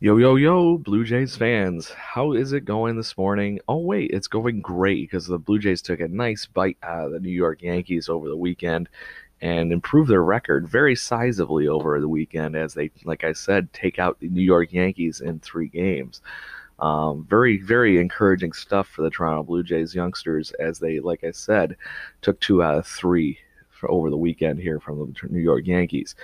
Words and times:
Yo, 0.00 0.16
yo, 0.16 0.36
yo, 0.36 0.78
Blue 0.78 1.04
Jays 1.04 1.34
fans. 1.34 1.90
How 1.90 2.30
is 2.30 2.52
it 2.52 2.64
going 2.64 2.96
this 2.96 3.18
morning? 3.18 3.58
Oh, 3.66 3.78
wait, 3.78 4.12
it's 4.12 4.28
going 4.28 4.60
great 4.60 5.10
because 5.10 5.26
the 5.26 5.40
Blue 5.40 5.58
Jays 5.58 5.82
took 5.82 5.98
a 5.98 6.06
nice 6.06 6.46
bite 6.46 6.78
out 6.84 7.06
of 7.06 7.12
the 7.12 7.18
New 7.18 7.32
York 7.32 7.62
Yankees 7.62 8.08
over 8.08 8.28
the 8.28 8.36
weekend 8.36 8.88
and 9.40 9.72
improved 9.72 10.08
their 10.08 10.22
record 10.22 10.68
very 10.68 10.94
sizably 10.94 11.66
over 11.66 12.00
the 12.00 12.06
weekend 12.06 12.54
as 12.54 12.74
they, 12.74 12.92
like 13.02 13.24
I 13.24 13.32
said, 13.32 13.72
take 13.72 13.98
out 13.98 14.20
the 14.20 14.28
New 14.28 14.40
York 14.40 14.72
Yankees 14.72 15.20
in 15.20 15.40
three 15.40 15.66
games. 15.66 16.22
Um, 16.78 17.26
very, 17.28 17.60
very 17.60 17.98
encouraging 17.98 18.52
stuff 18.52 18.86
for 18.86 19.02
the 19.02 19.10
Toronto 19.10 19.42
Blue 19.42 19.64
Jays 19.64 19.96
youngsters 19.96 20.52
as 20.60 20.78
they, 20.78 21.00
like 21.00 21.24
I 21.24 21.32
said, 21.32 21.76
took 22.22 22.38
two 22.38 22.62
out 22.62 22.76
of 22.76 22.86
three 22.86 23.36
over 23.82 24.10
the 24.10 24.16
weekend 24.16 24.60
here 24.60 24.78
from 24.78 25.12
the 25.20 25.28
New 25.28 25.40
York 25.40 25.66
Yankees 25.66 26.14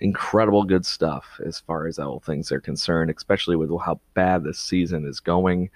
incredible 0.00 0.64
good 0.64 0.84
stuff 0.84 1.40
as 1.44 1.60
far 1.60 1.86
as 1.86 1.98
all 1.98 2.20
things 2.20 2.52
are 2.52 2.60
concerned, 2.60 3.10
especially 3.10 3.56
with 3.56 3.70
how 3.84 4.00
bad 4.14 4.44
this 4.44 4.58
season 4.58 5.06
is 5.06 5.20
going. 5.20 5.70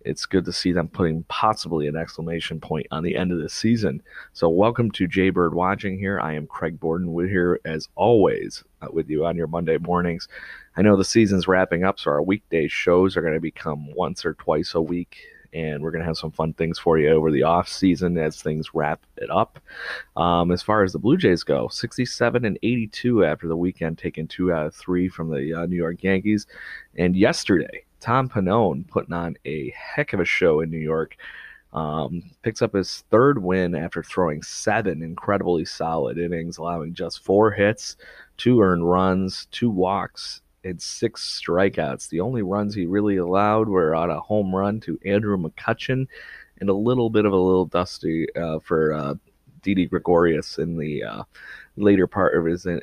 It's 0.00 0.24
good 0.24 0.44
to 0.44 0.52
see 0.52 0.70
them 0.70 0.86
putting 0.86 1.24
possibly 1.24 1.88
an 1.88 1.96
exclamation 1.96 2.60
point 2.60 2.86
on 2.92 3.02
the 3.02 3.16
end 3.16 3.32
of 3.32 3.40
the 3.40 3.48
season. 3.48 4.00
So, 4.32 4.48
welcome 4.48 4.92
to 4.92 5.08
Jaybird 5.08 5.52
Watching 5.52 5.98
here. 5.98 6.20
I 6.20 6.34
am 6.34 6.46
Craig 6.46 6.78
Borden 6.78 7.12
with 7.12 7.28
here 7.28 7.60
as 7.64 7.88
always 7.96 8.62
uh, 8.82 8.86
with 8.92 9.10
you 9.10 9.26
on 9.26 9.36
your 9.36 9.48
Monday 9.48 9.78
mornings. 9.78 10.28
I 10.76 10.82
know 10.82 10.96
the 10.96 11.04
season's 11.04 11.48
wrapping 11.48 11.82
up, 11.82 11.98
so 11.98 12.12
our 12.12 12.22
weekday 12.22 12.68
shows 12.68 13.16
are 13.16 13.20
going 13.20 13.34
to 13.34 13.40
become 13.40 13.92
once 13.94 14.24
or 14.24 14.34
twice 14.34 14.74
a 14.74 14.80
week 14.80 15.16
and 15.52 15.82
we're 15.82 15.90
going 15.90 16.02
to 16.02 16.06
have 16.06 16.16
some 16.16 16.30
fun 16.30 16.52
things 16.52 16.78
for 16.78 16.98
you 16.98 17.10
over 17.10 17.30
the 17.30 17.42
off 17.42 17.68
season 17.68 18.16
as 18.18 18.40
things 18.40 18.74
wrap 18.74 19.00
it 19.16 19.30
up. 19.30 19.58
Um, 20.16 20.50
as 20.50 20.62
far 20.62 20.82
as 20.82 20.92
the 20.92 20.98
Blue 20.98 21.16
Jays 21.16 21.42
go, 21.44 21.68
67 21.68 22.44
and 22.44 22.58
82 22.62 23.24
after 23.24 23.48
the 23.48 23.56
weekend, 23.56 23.98
taking 23.98 24.28
two 24.28 24.52
out 24.52 24.66
of 24.66 24.74
three 24.74 25.08
from 25.08 25.30
the 25.30 25.52
uh, 25.54 25.66
New 25.66 25.76
York 25.76 26.02
Yankees. 26.02 26.46
And 26.96 27.16
yesterday, 27.16 27.84
Tom 28.00 28.28
Pannone 28.28 28.86
putting 28.88 29.14
on 29.14 29.36
a 29.44 29.70
heck 29.70 30.12
of 30.12 30.20
a 30.20 30.24
show 30.24 30.60
in 30.60 30.70
New 30.70 30.78
York. 30.78 31.16
Um, 31.72 32.22
picks 32.42 32.62
up 32.62 32.72
his 32.72 33.04
third 33.10 33.42
win 33.42 33.74
after 33.74 34.02
throwing 34.02 34.42
seven 34.42 35.02
incredibly 35.02 35.64
solid 35.66 36.16
innings, 36.16 36.56
allowing 36.56 36.94
just 36.94 37.22
four 37.22 37.50
hits, 37.50 37.96
two 38.38 38.62
earned 38.62 38.88
runs, 38.88 39.46
two 39.50 39.68
walks, 39.68 40.40
had 40.66 40.82
six 40.82 41.40
strikeouts. 41.40 42.08
The 42.08 42.20
only 42.20 42.42
runs 42.42 42.74
he 42.74 42.86
really 42.86 43.16
allowed 43.16 43.68
were 43.68 43.94
on 43.94 44.10
a 44.10 44.20
home 44.20 44.54
run 44.54 44.80
to 44.80 44.98
Andrew 45.04 45.36
McCutchen 45.36 46.06
and 46.60 46.68
a 46.68 46.74
little 46.74 47.10
bit 47.10 47.24
of 47.24 47.32
a 47.32 47.36
little 47.36 47.66
dusty 47.66 48.26
uh, 48.34 48.58
for 48.60 48.92
uh, 48.92 49.14
Didi 49.62 49.86
Gregorius 49.86 50.58
in 50.58 50.76
the 50.76 51.02
uh, 51.02 51.22
later 51.76 52.06
part 52.06 52.36
of 52.36 52.44
his 52.44 52.66
in- 52.66 52.80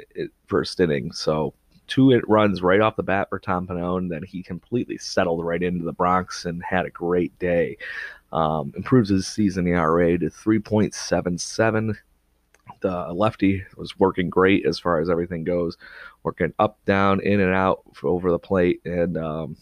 first 0.47 0.79
inning. 0.79 1.11
So 1.11 1.53
two 1.87 2.11
it 2.11 2.27
runs 2.27 2.61
right 2.61 2.81
off 2.81 2.95
the 2.95 3.03
bat 3.03 3.29
for 3.29 3.39
Tom 3.39 3.67
Pannone. 3.67 4.09
Then 4.09 4.23
he 4.23 4.43
completely 4.43 4.97
settled 4.97 5.45
right 5.45 5.61
into 5.61 5.85
the 5.85 5.93
Bronx 5.93 6.45
and 6.45 6.63
had 6.63 6.85
a 6.85 6.91
great 6.91 7.37
day. 7.39 7.77
Um, 8.31 8.73
improves 8.75 9.09
his 9.09 9.27
season 9.27 9.67
ERA 9.67 10.17
to 10.17 10.25
3.77 10.25 11.95
the 12.83 13.13
lefty 13.13 13.63
was 13.75 13.97
working 13.97 14.29
great 14.29 14.65
as 14.65 14.77
far 14.77 14.99
as 14.99 15.09
everything 15.09 15.43
goes, 15.43 15.77
working 16.21 16.53
up, 16.59 16.77
down, 16.85 17.19
in 17.21 17.39
and 17.39 17.53
out 17.53 17.81
over 18.03 18.29
the 18.29 18.37
plate, 18.37 18.81
and 18.85 19.17
um, 19.17 19.57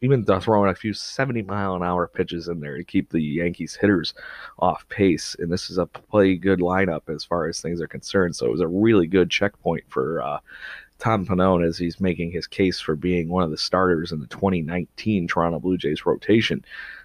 even 0.00 0.24
throwing 0.24 0.70
a 0.70 0.74
few 0.74 0.92
70 0.92 1.42
mile 1.42 1.74
an 1.74 1.82
hour 1.82 2.06
pitches 2.06 2.48
in 2.48 2.60
there 2.60 2.76
to 2.76 2.84
keep 2.84 3.10
the 3.10 3.20
Yankees 3.20 3.74
hitters 3.74 4.14
off 4.58 4.88
pace. 4.88 5.34
And 5.38 5.50
this 5.50 5.70
is 5.70 5.78
a 5.78 5.86
play 5.86 6.36
good 6.36 6.60
lineup 6.60 7.08
as 7.08 7.24
far 7.24 7.48
as 7.48 7.60
things 7.60 7.80
are 7.80 7.88
concerned. 7.88 8.36
So 8.36 8.46
it 8.46 8.52
was 8.52 8.60
a 8.60 8.68
really 8.68 9.06
good 9.06 9.30
checkpoint 9.30 9.84
for 9.88 10.22
uh, 10.22 10.38
Tom 10.98 11.26
Pannone 11.26 11.66
as 11.66 11.78
he's 11.78 12.00
making 12.00 12.30
his 12.30 12.46
case 12.46 12.80
for 12.80 12.96
being 12.96 13.28
one 13.28 13.42
of 13.42 13.50
the 13.50 13.58
starters 13.58 14.12
in 14.12 14.20
the 14.20 14.26
2019 14.26 15.26
Toronto 15.26 15.58
Blue 15.58 15.78
Jays 15.78 16.04
rotation. 16.06 16.64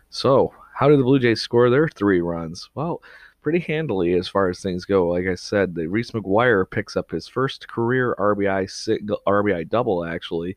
So, 0.10 0.54
how 0.76 0.90
did 0.90 1.00
the 1.00 1.04
Blue 1.04 1.20
Jays 1.20 1.42
score 1.42 1.70
their 1.70 1.88
three 1.88 2.22
runs? 2.22 2.70
Well, 2.74 3.02
pretty 3.44 3.60
handily 3.60 4.14
as 4.14 4.28
far 4.28 4.50
as 4.50 4.60
things 4.60 4.86
go. 4.86 5.08
Like 5.10 5.28
I 5.28 5.36
said, 5.36 5.76
the 5.76 5.88
Reese 5.88 6.12
McGuire 6.12 6.70
picks 6.70 6.96
up 6.96 7.12
his 7.12 7.28
first 7.28 7.68
career 7.68 8.16
RBI 8.18 8.72
single, 8.72 9.22
RBI 9.28 9.70
double 9.70 10.06
actually, 10.06 10.56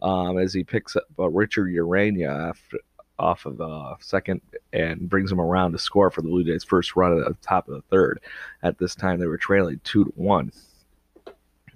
um, 0.00 0.38
as 0.38 0.52
he 0.52 0.64
picks 0.64 0.96
up 0.96 1.04
uh, 1.18 1.28
Richard 1.28 1.68
Urena 1.68 2.48
after, 2.50 2.78
off 3.18 3.46
of 3.46 3.60
uh, 3.60 3.94
second 4.00 4.40
and 4.72 5.08
brings 5.08 5.30
him 5.30 5.40
around 5.40 5.72
to 5.72 5.78
score 5.78 6.10
for 6.10 6.22
the 6.22 6.28
Blue 6.28 6.42
Jays' 6.42 6.64
first 6.64 6.96
run 6.96 7.18
at 7.18 7.28
the 7.28 7.36
top 7.46 7.68
of 7.68 7.74
the 7.74 7.82
third. 7.82 8.20
At 8.62 8.78
this 8.78 8.94
time, 8.94 9.20
they 9.20 9.26
were 9.26 9.38
trailing 9.38 9.80
two 9.84 10.06
to 10.06 10.12
one. 10.16 10.50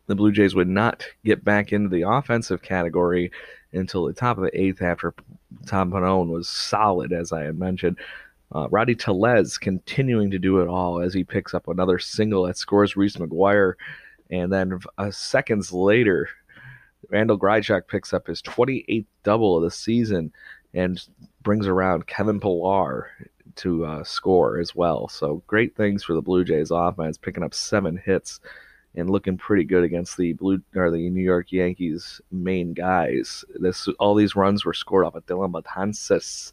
The 0.07 0.15
Blue 0.15 0.33
Jays 0.33 0.55
would 0.55 0.69
not 0.69 1.05
get 1.25 1.45
back 1.45 1.73
into 1.73 1.89
the 1.89 2.09
offensive 2.09 2.63
category 2.63 3.31
until 3.73 4.05
the 4.05 4.13
top 4.13 4.39
of 4.39 4.45
the 4.45 4.61
eighth 4.61 4.81
after 4.81 5.15
Tom 5.67 5.91
Pannone 5.91 6.29
was 6.29 6.49
solid, 6.49 7.13
as 7.13 7.33
I 7.33 7.43
had 7.43 7.59
mentioned. 7.59 7.99
Uh, 8.55 8.69
Rowdy 8.71 8.95
Tellez 8.95 9.59
continuing 9.59 10.31
to 10.31 10.39
do 10.39 10.61
it 10.61 10.69
all 10.69 11.01
as 11.01 11.13
he 11.13 11.25
picks 11.25 11.55
up 11.55 11.69
another 11.69 11.99
single 11.99 12.45
that 12.47 12.57
scores 12.57 12.97
Reese 12.97 13.17
McGuire. 13.17 13.75
And 14.31 14.53
then 14.53 14.79
uh, 14.99 15.11
seconds 15.11 15.73
later, 15.73 16.29
Randall 17.11 17.39
Grichuk 17.39 17.89
picks 17.89 18.13
up 18.13 18.27
his 18.27 18.43
28th 18.43 19.07
double 19.23 19.57
of 19.57 19.63
the 19.63 19.71
season 19.71 20.33
and 20.75 21.01
brings 21.43 21.67
around 21.67 22.07
Kevin 22.07 22.41
Pillar 22.41 23.11
to 23.57 23.85
uh, 23.85 24.05
score 24.05 24.59
as 24.59 24.75
well. 24.75 25.09
So 25.09 25.43
great 25.47 25.77
things 25.77 26.05
for 26.05 26.13
the 26.13 26.23
Blue 26.23 26.45
Jays 26.45 26.71
offense, 26.71 27.17
picking 27.17 27.43
up 27.43 27.55
seven 27.55 27.97
hits 27.97 28.41
and 28.97 29.11
looking 29.11 29.37
pretty 29.37 29.65
good 29.65 29.85
against 29.85 30.17
the 30.17 30.33
blue 30.33 30.61
or 30.75 30.91
the 30.91 31.11
New 31.11 31.23
York 31.23 31.53
Yankees 31.53 32.21
main 32.33 32.73
guys. 32.73 33.45
This 33.61 33.89
all 33.99 34.15
these 34.15 34.35
runs 34.35 34.65
were 34.65 34.73
scored 34.73 35.05
off 35.05 35.15
of 35.15 35.27
Dellin 35.27 35.53
Betances 35.53 36.53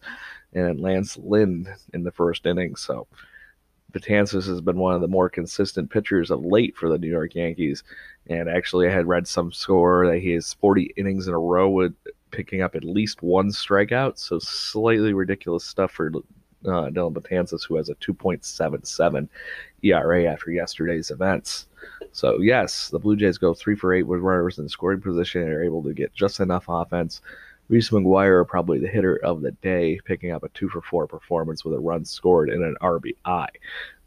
and 0.53 0.79
Lance 0.79 1.17
Lynn 1.17 1.67
in 1.93 2.03
the 2.03 2.11
first 2.11 2.45
inning. 2.45 2.75
So 2.75 3.07
Betances 3.93 4.47
has 4.47 4.59
been 4.59 4.77
one 4.77 4.95
of 4.95 5.01
the 5.01 5.07
more 5.07 5.29
consistent 5.29 5.89
pitchers 5.89 6.31
of 6.31 6.43
late 6.43 6.75
for 6.75 6.89
the 6.89 6.97
New 6.97 7.09
York 7.09 7.35
Yankees. 7.35 7.83
And 8.27 8.49
actually, 8.49 8.87
I 8.87 8.91
had 8.91 9.07
read 9.07 9.27
some 9.27 9.51
score 9.51 10.07
that 10.07 10.19
he 10.19 10.31
has 10.31 10.53
40 10.55 10.93
innings 10.97 11.27
in 11.27 11.33
a 11.33 11.39
row 11.39 11.69
with 11.69 11.93
picking 12.31 12.61
up 12.61 12.75
at 12.75 12.83
least 12.83 13.21
one 13.21 13.49
strikeout. 13.49 14.17
So 14.17 14.39
slightly 14.39 15.13
ridiculous 15.13 15.63
stuff 15.63 15.91
for 15.91 16.11
uh, 16.65 16.89
Dellin 16.89 17.13
Betances, 17.13 17.65
who 17.65 17.75
has 17.75 17.89
a 17.89 17.95
2.77 17.95 19.29
ERA 19.83 20.25
after 20.25 20.51
yesterday's 20.51 21.11
events. 21.11 21.67
So 22.11 22.39
yes, 22.39 22.89
the 22.89 22.99
Blue 22.99 23.16
Jays 23.16 23.38
go 23.38 23.53
three 23.53 23.75
for 23.75 23.94
eight 23.94 24.03
with 24.03 24.21
runners 24.21 24.59
in 24.59 24.69
scoring 24.69 25.01
position 25.01 25.41
and 25.41 25.51
are 25.51 25.63
able 25.63 25.83
to 25.83 25.94
get 25.94 26.13
just 26.13 26.39
enough 26.39 26.66
offense 26.67 27.21
Reese 27.69 27.89
McGuire, 27.89 28.47
probably 28.47 28.79
the 28.79 28.88
hitter 28.88 29.17
of 29.23 29.41
the 29.41 29.51
day, 29.51 29.99
picking 30.05 30.31
up 30.31 30.44
a 30.44 30.49
two 30.49 30.69
for 30.69 30.81
four 30.81 31.07
performance 31.07 31.63
with 31.63 31.73
a 31.73 31.79
run 31.79 32.06
scored 32.06 32.50
and 32.50 32.63
an 32.63 32.75
RBI. 32.81 33.47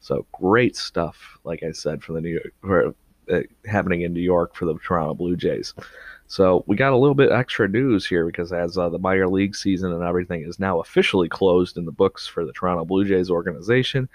So 0.00 0.26
great 0.32 0.76
stuff, 0.76 1.38
like 1.44 1.62
I 1.62 1.72
said, 1.72 2.02
for 2.02 2.12
the 2.12 2.20
New 2.20 2.30
York, 2.30 2.52
for, 2.60 2.94
uh, 3.32 3.40
happening 3.64 4.02
in 4.02 4.12
New 4.12 4.20
York 4.20 4.54
for 4.54 4.66
the 4.66 4.74
Toronto 4.74 5.14
Blue 5.14 5.36
Jays. 5.36 5.74
So 6.28 6.64
we 6.66 6.76
got 6.76 6.92
a 6.92 6.96
little 6.96 7.14
bit 7.14 7.32
extra 7.32 7.68
news 7.68 8.06
here 8.06 8.26
because 8.26 8.52
as 8.52 8.76
uh, 8.76 8.88
the 8.88 8.98
minor 8.98 9.28
league 9.28 9.56
season 9.56 9.92
and 9.92 10.02
everything 10.02 10.42
is 10.42 10.58
now 10.58 10.80
officially 10.80 11.28
closed 11.28 11.76
in 11.76 11.86
the 11.86 11.92
books 11.92 12.26
for 12.26 12.44
the 12.44 12.52
Toronto 12.52 12.84
Blue 12.84 13.04
Jays 13.04 13.30
organization. 13.30 14.08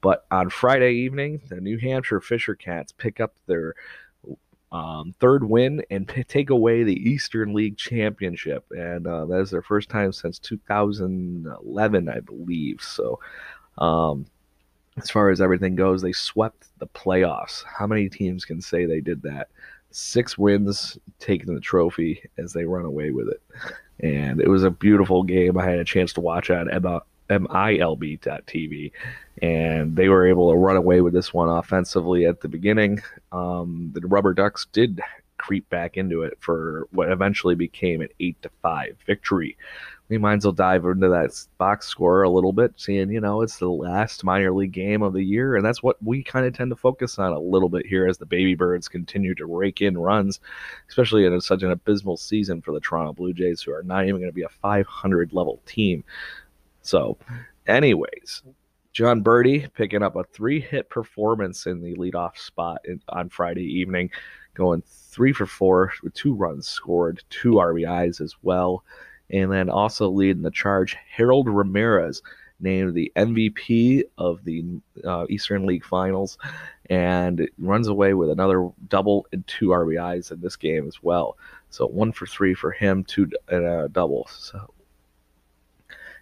But 0.00 0.26
on 0.30 0.50
Friday 0.50 0.92
evening, 0.94 1.42
the 1.48 1.60
New 1.60 1.78
Hampshire 1.78 2.20
Fisher 2.20 2.54
Cats 2.54 2.92
pick 2.92 3.20
up 3.20 3.34
their 3.46 3.74
um, 4.72 5.14
third 5.18 5.44
win 5.44 5.82
and 5.90 6.06
p- 6.06 6.24
take 6.24 6.50
away 6.50 6.84
the 6.84 6.94
Eastern 6.94 7.52
League 7.52 7.76
Championship. 7.76 8.64
And 8.70 9.06
uh, 9.06 9.26
that 9.26 9.40
is 9.40 9.50
their 9.50 9.62
first 9.62 9.88
time 9.88 10.12
since 10.12 10.38
2011, 10.38 12.08
I 12.08 12.20
believe. 12.20 12.80
So, 12.80 13.20
um, 13.78 14.26
as 14.96 15.10
far 15.10 15.30
as 15.30 15.40
everything 15.40 15.76
goes, 15.76 16.02
they 16.02 16.12
swept 16.12 16.66
the 16.78 16.86
playoffs. 16.86 17.64
How 17.64 17.86
many 17.86 18.08
teams 18.08 18.44
can 18.44 18.60
say 18.60 18.86
they 18.86 19.00
did 19.00 19.22
that? 19.22 19.48
Six 19.90 20.38
wins, 20.38 20.98
taking 21.18 21.54
the 21.54 21.60
trophy 21.60 22.22
as 22.38 22.52
they 22.52 22.64
run 22.64 22.84
away 22.84 23.10
with 23.10 23.28
it. 23.28 23.42
And 24.00 24.40
it 24.40 24.48
was 24.48 24.62
a 24.62 24.70
beautiful 24.70 25.22
game. 25.22 25.58
I 25.58 25.64
had 25.64 25.78
a 25.78 25.84
chance 25.84 26.12
to 26.14 26.20
watch 26.20 26.50
on 26.50 26.70
MILB.tv, 27.30 28.92
and 29.40 29.96
they 29.96 30.08
were 30.08 30.26
able 30.26 30.50
to 30.50 30.56
run 30.56 30.76
away 30.76 31.00
with 31.00 31.14
this 31.14 31.32
one 31.32 31.48
offensively 31.48 32.26
at 32.26 32.40
the 32.40 32.48
beginning. 32.48 33.00
Um, 33.32 33.90
the 33.94 34.06
Rubber 34.06 34.34
Ducks 34.34 34.66
did 34.72 35.00
creep 35.40 35.68
back 35.70 35.96
into 35.96 36.22
it 36.22 36.36
for 36.40 36.86
what 36.92 37.10
eventually 37.10 37.54
became 37.54 38.02
an 38.02 38.08
eight 38.20 38.40
to 38.42 38.50
five 38.62 38.96
victory. 39.06 39.56
We 40.10 40.18
might 40.18 40.38
as 40.38 40.44
well 40.44 40.52
dive 40.52 40.84
into 40.84 41.08
that 41.08 41.30
box 41.56 41.86
score 41.86 42.24
a 42.24 42.28
little 42.30 42.52
bit, 42.52 42.72
seeing 42.76 43.10
you 43.10 43.20
know 43.20 43.42
it's 43.42 43.58
the 43.58 43.68
last 43.68 44.24
minor 44.24 44.52
league 44.52 44.72
game 44.72 45.02
of 45.02 45.12
the 45.12 45.22
year, 45.22 45.54
and 45.54 45.64
that's 45.64 45.84
what 45.84 46.02
we 46.02 46.24
kind 46.24 46.44
of 46.44 46.52
tend 46.52 46.70
to 46.70 46.76
focus 46.76 47.18
on 47.18 47.32
a 47.32 47.38
little 47.38 47.68
bit 47.68 47.86
here 47.86 48.08
as 48.08 48.18
the 48.18 48.26
Baby 48.26 48.56
Birds 48.56 48.88
continue 48.88 49.36
to 49.36 49.46
rake 49.46 49.80
in 49.80 49.96
runs, 49.96 50.40
especially 50.88 51.24
in 51.24 51.40
such 51.40 51.62
an 51.62 51.70
abysmal 51.70 52.16
season 52.16 52.60
for 52.60 52.72
the 52.72 52.80
Toronto 52.80 53.12
Blue 53.12 53.32
Jays, 53.32 53.62
who 53.62 53.72
are 53.72 53.84
not 53.84 54.02
even 54.02 54.20
going 54.20 54.30
to 54.30 54.34
be 54.34 54.42
a 54.42 54.48
500 54.48 55.32
level 55.32 55.62
team. 55.64 56.02
So, 56.82 57.18
anyways, 57.66 58.42
Jon 58.92 59.22
Berti 59.22 59.72
picking 59.74 60.02
up 60.02 60.16
a 60.16 60.24
three 60.24 60.60
hit 60.60 60.90
performance 60.90 61.66
in 61.66 61.80
the 61.80 61.94
leadoff 61.94 62.36
spot 62.38 62.80
in, 62.84 63.00
on 63.08 63.28
Friday 63.28 63.64
evening, 63.64 64.10
going 64.54 64.82
three 64.86 65.32
for 65.32 65.46
four 65.46 65.92
with 66.02 66.14
two 66.14 66.34
runs 66.34 66.66
scored, 66.66 67.22
two 67.30 67.52
RBIs 67.52 68.20
as 68.20 68.34
well. 68.42 68.84
And 69.30 69.52
then 69.52 69.70
also 69.70 70.08
leading 70.08 70.42
the 70.42 70.50
charge, 70.50 70.96
Harold 71.08 71.48
Ramirez, 71.48 72.20
named 72.58 72.94
the 72.94 73.12
MVP 73.16 74.02
of 74.18 74.44
the 74.44 74.64
uh, 75.04 75.26
Eastern 75.28 75.66
League 75.66 75.84
Finals, 75.84 76.36
and 76.90 77.48
runs 77.58 77.88
away 77.88 78.14
with 78.14 78.28
another 78.28 78.68
double 78.88 79.26
and 79.32 79.46
two 79.46 79.68
RBIs 79.68 80.32
in 80.32 80.40
this 80.40 80.56
game 80.56 80.86
as 80.86 81.02
well. 81.02 81.38
So 81.70 81.86
one 81.86 82.12
for 82.12 82.26
three 82.26 82.54
for 82.54 82.72
him, 82.72 83.04
two 83.04 83.30
and 83.48 83.64
a 83.64 83.88
double. 83.88 84.28
So 84.30 84.74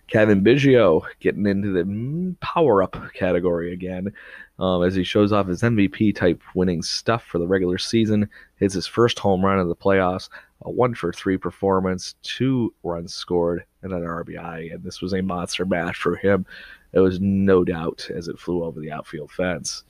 Cavan 0.09 0.43
Biggio 0.43 1.03
getting 1.21 1.47
into 1.47 1.73
the 1.73 2.35
power 2.41 2.83
up 2.83 2.97
category 3.15 3.73
again 3.73 4.13
um, 4.59 4.83
as 4.83 4.95
he 4.95 5.05
shows 5.05 5.33
off 5.33 5.47
his 5.47 5.63
MVP 5.63 6.15
type 6.15 6.43
winning 6.55 6.83
stuff 6.83 7.23
for 7.25 7.39
the 7.39 7.47
regular 7.47 7.79
season. 7.79 8.29
Hits 8.57 8.75
his 8.75 8.87
first 8.87 9.19
home 9.19 9.45
run 9.45 9.59
of 9.59 9.69
the 9.69 9.77
playoffs, 9.77 10.31
a 10.63 10.71
one 10.71 10.95
for 10.95 11.13
three 11.13 11.37
performance, 11.37 12.15
two 12.23 12.75
runs 12.83 13.13
scored, 13.15 13.65
and 13.83 13.93
an 13.93 14.03
RBI. 14.03 14.75
And 14.75 14.83
this 14.83 15.01
was 15.03 15.13
a 15.13 15.23
monster 15.23 15.65
match 15.67 15.97
for 15.97 16.17
him. 16.17 16.47
It 16.93 17.01
was 17.01 17.21
no 17.21 17.65
doubt 17.65 18.09
as 18.15 18.29
it 18.29 18.39
flew 18.39 18.65
over 18.65 18.81
the 18.81 18.91
outfield 18.91 19.31
fence. 19.31 19.85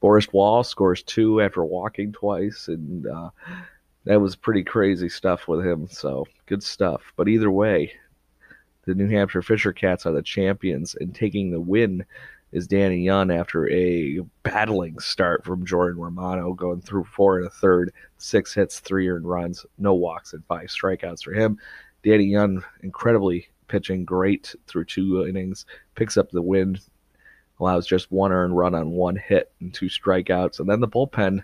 Forrest 0.00 0.32
Wall 0.32 0.62
scores 0.62 1.02
two 1.02 1.40
after 1.40 1.64
walking 1.64 2.12
twice, 2.12 2.68
and 2.68 3.06
uh, 3.06 3.30
that 4.04 4.20
was 4.20 4.36
pretty 4.36 4.62
crazy 4.62 5.08
stuff 5.08 5.48
with 5.48 5.64
him. 5.64 5.88
So 5.88 6.26
good 6.46 6.62
stuff. 6.62 7.12
But 7.16 7.28
either 7.28 7.50
way, 7.50 7.92
the 8.86 8.94
New 8.94 9.08
Hampshire 9.08 9.42
Fisher 9.42 9.72
Cats 9.72 10.06
are 10.06 10.12
the 10.12 10.22
champions, 10.22 10.94
and 11.00 11.14
taking 11.14 11.50
the 11.50 11.60
win 11.60 12.04
is 12.52 12.68
Danny 12.68 12.98
Young 12.98 13.30
after 13.30 13.68
a 13.70 14.20
battling 14.42 14.98
start 15.00 15.44
from 15.44 15.66
Jordan 15.66 16.00
Romano, 16.00 16.52
going 16.52 16.80
through 16.82 17.04
four 17.04 17.38
and 17.38 17.46
a 17.46 17.50
third, 17.50 17.92
six 18.18 18.54
hits, 18.54 18.78
three 18.78 19.08
earned 19.08 19.28
runs, 19.28 19.66
no 19.78 19.94
walks, 19.94 20.34
and 20.34 20.44
five 20.46 20.68
strikeouts 20.68 21.24
for 21.24 21.32
him. 21.32 21.58
Danny 22.04 22.24
Young 22.24 22.62
incredibly 22.82 23.48
pitching 23.66 24.04
great 24.04 24.54
through 24.66 24.84
two 24.84 25.26
innings, 25.26 25.66
picks 25.94 26.16
up 26.16 26.30
the 26.30 26.42
win, 26.42 26.78
allows 27.58 27.86
just 27.86 28.12
one 28.12 28.30
earned 28.30 28.56
run 28.56 28.74
on 28.74 28.90
one 28.90 29.16
hit 29.16 29.50
and 29.60 29.72
two 29.72 29.86
strikeouts, 29.86 30.60
and 30.60 30.68
then 30.68 30.80
the 30.80 30.88
bullpen 30.88 31.42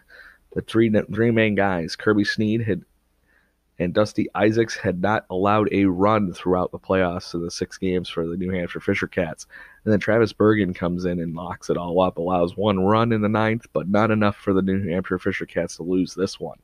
the 0.52 0.62
three 0.62 0.90
three 1.12 1.30
main 1.30 1.54
guys, 1.54 1.96
Kirby 1.96 2.24
Snead 2.24 2.62
had 2.62 2.84
and 3.78 3.94
Dusty 3.94 4.28
Isaacs 4.34 4.76
had 4.76 5.00
not 5.00 5.24
allowed 5.30 5.70
a 5.72 5.86
run 5.86 6.34
throughout 6.34 6.70
the 6.70 6.78
playoffs 6.78 7.32
of 7.32 7.40
the 7.40 7.50
six 7.50 7.78
games 7.78 8.10
for 8.10 8.26
the 8.26 8.36
New 8.36 8.50
Hampshire 8.50 8.78
Fisher 8.78 9.06
Cats. 9.06 9.46
And 9.84 9.92
then 9.92 9.98
Travis 9.98 10.34
Bergen 10.34 10.74
comes 10.74 11.06
in 11.06 11.18
and 11.18 11.34
locks 11.34 11.70
it 11.70 11.78
all 11.78 11.98
up, 12.02 12.18
allows 12.18 12.58
one 12.58 12.80
run 12.80 13.10
in 13.10 13.22
the 13.22 13.28
ninth, 13.28 13.66
but 13.72 13.88
not 13.88 14.10
enough 14.10 14.36
for 14.36 14.52
the 14.52 14.60
New 14.60 14.86
Hampshire 14.90 15.18
Fisher 15.18 15.46
Cats 15.46 15.76
to 15.76 15.82
lose 15.82 16.14
this 16.14 16.38
one. 16.38 16.58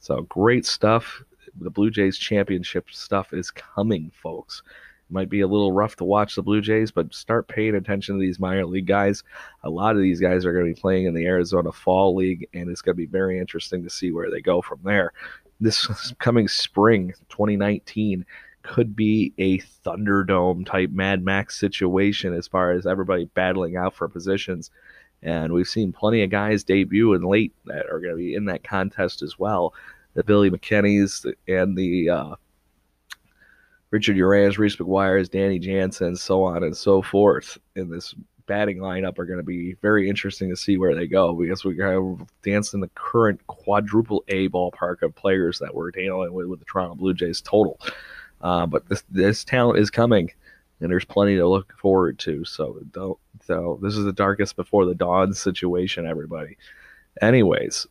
So 0.00 0.22
great 0.22 0.66
stuff. 0.66 1.24
The 1.58 1.70
Blue 1.70 1.90
Jays 1.90 2.18
championship 2.18 2.90
stuff 2.90 3.32
is 3.32 3.50
coming, 3.50 4.12
folks 4.14 4.62
might 5.12 5.28
be 5.28 5.40
a 5.40 5.46
little 5.46 5.72
rough 5.72 5.96
to 5.96 6.04
watch 6.04 6.34
the 6.34 6.42
Blue 6.42 6.60
Jays, 6.60 6.90
but 6.90 7.14
start 7.14 7.48
paying 7.48 7.74
attention 7.74 8.14
to 8.16 8.20
these 8.20 8.40
minor 8.40 8.66
league 8.66 8.86
guys. 8.86 9.22
A 9.62 9.70
lot 9.70 9.96
of 9.96 10.02
these 10.02 10.20
guys 10.20 10.44
are 10.44 10.52
going 10.52 10.66
to 10.66 10.74
be 10.74 10.80
playing 10.80 11.06
in 11.06 11.14
the 11.14 11.26
Arizona 11.26 11.72
Fall 11.72 12.14
League, 12.14 12.48
and 12.54 12.68
it's 12.70 12.82
going 12.82 12.94
to 12.94 13.00
be 13.00 13.06
very 13.06 13.38
interesting 13.38 13.82
to 13.84 13.90
see 13.90 14.12
where 14.12 14.30
they 14.30 14.40
go 14.40 14.62
from 14.62 14.80
there. 14.84 15.12
This 15.60 16.12
coming 16.18 16.48
spring, 16.48 17.12
2019, 17.28 18.24
could 18.62 18.94
be 18.94 19.32
a 19.38 19.58
Thunderdome 19.84 20.64
type 20.64 20.90
Mad 20.90 21.24
Max 21.24 21.58
situation 21.58 22.32
as 22.32 22.46
far 22.46 22.72
as 22.72 22.86
everybody 22.86 23.26
battling 23.34 23.76
out 23.76 23.94
for 23.94 24.08
positions. 24.08 24.70
And 25.22 25.52
we've 25.52 25.68
seen 25.68 25.92
plenty 25.92 26.22
of 26.22 26.30
guys 26.30 26.64
debut 26.64 27.14
in 27.14 27.22
late 27.22 27.52
that 27.66 27.86
are 27.86 28.00
going 28.00 28.12
to 28.12 28.16
be 28.16 28.34
in 28.34 28.46
that 28.46 28.64
contest 28.64 29.22
as 29.22 29.38
well. 29.38 29.74
The 30.14 30.24
Billy 30.24 30.50
McKinney's 30.50 31.24
and 31.48 31.76
the 31.76 32.10
uh, 32.10 32.34
Richard 33.92 34.16
Urias, 34.16 34.58
Reese 34.58 34.76
McGuire's, 34.76 35.28
Danny 35.28 35.58
Jansen, 35.58 36.16
so 36.16 36.42
on 36.42 36.64
and 36.64 36.76
so 36.76 37.02
forth 37.02 37.58
in 37.76 37.90
this 37.90 38.14
batting 38.46 38.78
lineup 38.78 39.18
are 39.18 39.26
going 39.26 39.38
to 39.38 39.44
be 39.44 39.74
very 39.82 40.08
interesting 40.08 40.48
to 40.48 40.56
see 40.56 40.78
where 40.78 40.94
they 40.94 41.06
go 41.06 41.34
because 41.34 41.62
we 41.62 41.76
have 41.78 42.26
danced 42.42 42.74
in 42.74 42.80
the 42.80 42.90
current 42.94 43.46
quadruple 43.46 44.24
A 44.28 44.48
ballpark 44.48 45.02
of 45.02 45.14
players 45.14 45.58
that 45.58 45.74
we're 45.74 45.90
dealing 45.90 46.32
with 46.32 46.46
with 46.46 46.58
the 46.58 46.64
Toronto 46.64 46.94
Blue 46.94 47.14
Jays 47.14 47.42
total. 47.42 47.78
Uh, 48.40 48.66
but 48.66 48.88
this 48.88 49.04
this 49.10 49.44
talent 49.44 49.78
is 49.78 49.90
coming, 49.90 50.30
and 50.80 50.90
there's 50.90 51.04
plenty 51.04 51.36
to 51.36 51.46
look 51.46 51.72
forward 51.78 52.18
to. 52.20 52.44
So 52.46 52.80
don't 52.92 53.18
so 53.46 53.78
this 53.82 53.94
is 53.94 54.06
the 54.06 54.12
darkest 54.12 54.56
before 54.56 54.86
the 54.86 54.94
dawn 54.94 55.34
situation, 55.34 56.06
everybody. 56.06 56.56
Anyways, 57.20 57.86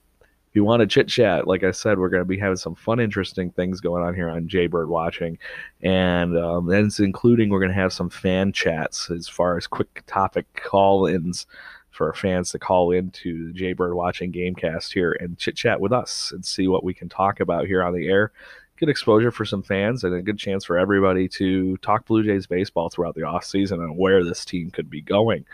if 0.52 0.56
you 0.58 0.66
want 0.66 0.82
to 0.82 0.88
chit 0.88 1.08
chat, 1.08 1.48
like 1.48 1.64
I 1.64 1.72
said, 1.72 1.98
we're 1.98 2.10
going 2.10 2.20
to 2.20 2.26
be 2.26 2.38
having 2.38 2.58
some 2.58 2.76
fun, 2.76 3.00
interesting 3.00 3.52
things 3.52 3.80
going 3.80 4.04
on 4.04 4.14
here 4.14 4.30
on 4.30 4.50
Jaybird 4.50 4.90
Watching, 4.90 5.38
and 5.82 6.38
um, 6.38 6.66
that's 6.66 7.00
including 7.00 7.50
we're 7.50 7.62
going 7.62 7.72
to 7.72 7.76
have 7.76 7.94
some 7.94 8.10
fan 8.10 8.52
chats 8.52 9.10
as 9.10 9.30
far 9.30 9.56
as 9.56 9.66
quick 9.66 10.04
topic 10.08 10.46
call-ins 10.62 11.48
for 11.90 12.12
fans 12.12 12.52
to 12.52 12.60
call 12.60 12.92
into 12.92 13.48
the 13.48 13.54
Jaybird 13.54 13.94
Watching 13.94 14.34
Gamecast 14.34 14.92
here 14.92 15.14
and 15.22 15.38
chit 15.38 15.56
chat 15.56 15.80
with 15.80 15.94
us 15.94 16.34
and 16.34 16.44
see 16.44 16.68
what 16.68 16.84
we 16.84 16.94
can 16.94 17.08
talk 17.08 17.40
about 17.40 17.66
here 17.66 17.82
on 17.82 17.94
the 17.94 18.10
air. 18.10 18.34
Good 18.76 18.90
exposure 18.90 19.32
for 19.32 19.46
some 19.46 19.64
fans 19.64 20.04
and 20.04 20.14
a 20.14 20.22
good 20.22 20.38
chance 20.38 20.66
for 20.66 20.78
everybody 20.78 21.30
to 21.30 21.78
talk 21.78 22.06
Blue 22.06 22.24
Jays 22.24 22.46
baseball 22.46 22.90
throughout 22.90 23.16
the 23.16 23.24
off 23.24 23.46
season 23.46 23.80
and 23.80 23.98
where 23.98 24.22
this 24.26 24.44
team 24.44 24.70
could 24.70 24.90
be 24.90 25.02
going. 25.02 25.46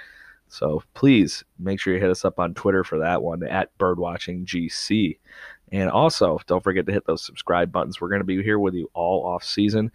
So 0.50 0.84
please 0.94 1.44
make 1.60 1.80
sure 1.80 1.94
you 1.94 2.00
hit 2.00 2.10
us 2.10 2.26
up 2.26 2.40
on 2.40 2.54
Twitter 2.54 2.84
for 2.84 3.00
that 3.00 3.22
one 3.22 3.44
at 3.44 3.78
BirdwatchingGC. 3.78 5.18
And 5.72 5.90
also, 5.90 6.40
don't 6.48 6.64
forget 6.64 6.86
to 6.86 6.94
hit 6.94 7.06
those 7.06 7.24
subscribe 7.24 7.72
buttons. 7.72 8.00
We're 8.00 8.10
going 8.10 8.22
to 8.22 8.26
be 8.26 8.42
here 8.42 8.60
with 8.60 8.74
you 8.74 8.90
all 8.94 9.26
off 9.26 9.44
season 9.44 9.92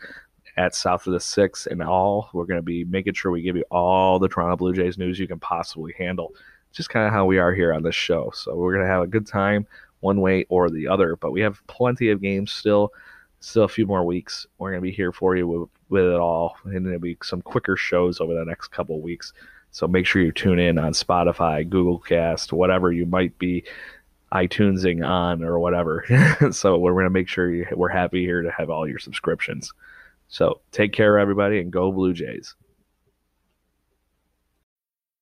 at 0.57 0.75
South 0.75 1.07
of 1.07 1.15
the 1.15 1.21
Six 1.21 1.67
and 1.67 1.83
all. 1.83 2.29
We're 2.35 2.45
going 2.45 2.59
to 2.59 2.63
be 2.63 2.85
making 2.85 3.15
sure 3.15 3.33
we 3.33 3.43
give 3.43 3.57
you 3.57 3.65
all 3.71 4.19
the 4.19 4.29
Toronto 4.29 4.57
Blue 4.57 4.75
Jays 4.75 4.99
news 4.99 5.19
you 5.19 5.27
can 5.27 5.39
possibly 5.39 5.95
handle. 5.97 6.35
Just 6.73 6.91
kind 6.91 7.07
of 7.07 7.13
how 7.13 7.25
we 7.25 7.39
are 7.39 7.55
here 7.55 7.73
on 7.73 7.83
this 7.83 7.95
show. 7.95 8.31
So 8.35 8.55
we're 8.55 8.75
going 8.75 8.85
to 8.85 8.93
have 8.93 9.03
a 9.03 9.07
good 9.07 9.27
time 9.27 9.67
one 10.01 10.21
way 10.21 10.45
or 10.49 10.69
the 10.69 10.89
other. 10.89 11.17
But 11.17 11.33
we 11.33 11.41
have 11.41 11.67
plenty 11.67 12.11
of 12.11 12.21
games 12.21 12.53
still, 12.53 12.93
still 13.41 13.65
a 13.65 13.69
few 13.69 13.87
more 13.87 14.05
weeks. 14.05 14.47
We're 14.59 14.71
going 14.71 14.83
to 14.83 14.89
be 14.89 14.93
here 14.93 15.13
for 15.13 15.37
you 15.37 15.49
with, 15.49 15.69
with 15.89 16.05
it 16.05 16.21
all. 16.21 16.57
And 16.65 16.85
there'll 16.85 16.99
be 16.99 17.17
some 17.23 17.41
quicker 17.41 17.77
shows 17.77 18.21
over 18.21 18.35
the 18.35 18.45
next 18.45 18.69
couple 18.69 19.01
weeks. 19.01 19.33
So 19.73 19.89
make 19.89 20.07
sure 20.07 20.23
you 20.23 20.33
tune 20.33 20.59
in 20.59 20.79
on 20.79 20.93
Spotify, 20.93 21.69
Google 21.69 21.99
Cast, 21.99 22.53
whatever 22.53 22.93
you 22.93 23.07
might 23.07 23.39
be 23.39 23.65
iTunesing 24.31 25.07
on 25.07 25.43
or 25.43 25.59
whatever. 25.59 26.05
so 26.53 26.79
we're 26.79 26.93
going 26.93 27.05
to 27.05 27.11
make 27.11 27.29
sure 27.29 27.51
you, 27.53 27.67
we're 27.75 27.89
happy 27.89 28.23
here 28.23 28.43
to 28.43 28.51
have 28.51 28.71
all 28.71 28.87
your 28.87 28.99
subscriptions. 28.99 29.73
So 30.29 30.61
take 30.73 30.93
care, 30.93 31.19
everybody, 31.19 31.59
and 31.59 31.71
go 31.71 31.91
Blue 31.91 32.13
Jays. 32.13 32.55